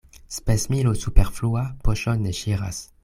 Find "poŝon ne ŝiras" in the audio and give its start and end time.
1.89-2.83